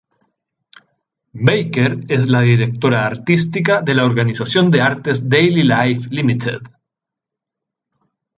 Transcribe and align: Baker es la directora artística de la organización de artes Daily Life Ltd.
Baker 1.47 2.05
es 2.09 2.27
la 2.27 2.41
directora 2.41 3.05
artística 3.05 3.83
de 3.83 3.93
la 3.93 4.03
organización 4.03 4.71
de 4.71 4.81
artes 4.81 5.29
Daily 5.29 5.61
Life 5.61 6.09
Ltd. 6.09 6.67